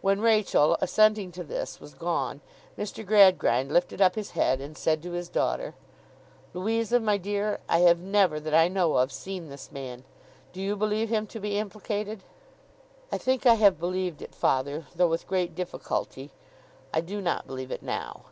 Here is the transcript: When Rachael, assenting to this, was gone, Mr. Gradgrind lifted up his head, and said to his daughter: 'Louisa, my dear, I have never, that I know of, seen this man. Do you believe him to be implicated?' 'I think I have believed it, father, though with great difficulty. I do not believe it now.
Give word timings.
When 0.00 0.22
Rachael, 0.22 0.78
assenting 0.80 1.30
to 1.32 1.44
this, 1.44 1.78
was 1.78 1.92
gone, 1.92 2.40
Mr. 2.78 3.04
Gradgrind 3.04 3.70
lifted 3.70 4.00
up 4.00 4.14
his 4.14 4.30
head, 4.30 4.62
and 4.62 4.78
said 4.78 5.02
to 5.02 5.10
his 5.12 5.28
daughter: 5.28 5.74
'Louisa, 6.54 7.00
my 7.00 7.18
dear, 7.18 7.60
I 7.68 7.80
have 7.80 7.98
never, 7.98 8.40
that 8.40 8.54
I 8.54 8.68
know 8.68 8.94
of, 8.96 9.12
seen 9.12 9.50
this 9.50 9.70
man. 9.70 10.04
Do 10.54 10.62
you 10.62 10.74
believe 10.74 11.10
him 11.10 11.26
to 11.26 11.38
be 11.38 11.58
implicated?' 11.58 12.22
'I 13.12 13.18
think 13.18 13.44
I 13.44 13.56
have 13.56 13.78
believed 13.78 14.22
it, 14.22 14.34
father, 14.34 14.86
though 14.96 15.08
with 15.08 15.26
great 15.28 15.54
difficulty. 15.54 16.30
I 16.94 17.02
do 17.02 17.20
not 17.20 17.46
believe 17.46 17.70
it 17.70 17.82
now. 17.82 18.22